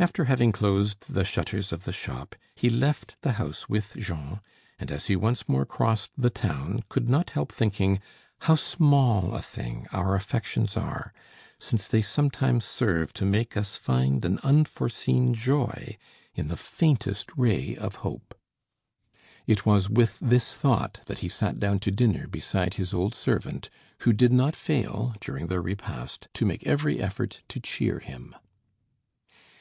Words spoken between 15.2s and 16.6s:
joy in the